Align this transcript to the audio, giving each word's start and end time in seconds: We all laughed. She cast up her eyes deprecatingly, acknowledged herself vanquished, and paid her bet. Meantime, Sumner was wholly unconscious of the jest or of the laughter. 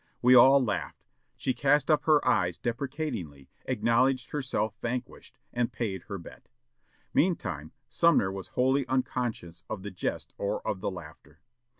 We 0.19 0.33
all 0.33 0.59
laughed. 0.63 1.05
She 1.37 1.53
cast 1.53 1.91
up 1.91 2.05
her 2.05 2.27
eyes 2.27 2.57
deprecatingly, 2.57 3.49
acknowledged 3.65 4.31
herself 4.31 4.73
vanquished, 4.81 5.37
and 5.53 5.71
paid 5.71 6.05
her 6.07 6.17
bet. 6.17 6.49
Meantime, 7.13 7.71
Sumner 7.87 8.31
was 8.31 8.47
wholly 8.57 8.87
unconscious 8.87 9.63
of 9.69 9.83
the 9.83 9.91
jest 9.91 10.33
or 10.39 10.65
of 10.67 10.79
the 10.81 10.89
laughter. 10.89 11.39